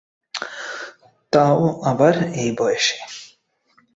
তাও 1.33 1.61
আবার 1.83 2.15
এই 2.35 2.49
বয়সে। 2.57 2.97